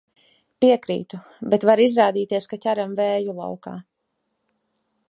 Piekrītu, 0.63 1.19
bet 1.55 1.65
var 1.71 1.83
izrādīties, 1.85 2.51
ka 2.55 2.61
ķeram 2.65 2.97
vēju 3.03 3.39
laukā. 3.43 3.77